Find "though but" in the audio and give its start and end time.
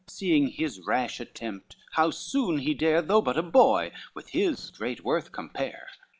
3.03-3.37